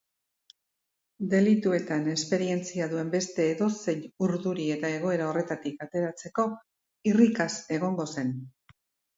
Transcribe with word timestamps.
Delituetan 1.33 2.07
esperientzia 2.13 2.87
duen 2.95 3.11
beste 3.17 3.45
edozein 3.57 4.01
urduri 4.29 4.65
eta 4.77 4.91
egoera 4.97 5.29
horretatik 5.33 5.87
ateratzeko 5.89 6.47
irrikaz 7.13 7.51
egongo 7.81 8.11
zen. 8.17 8.35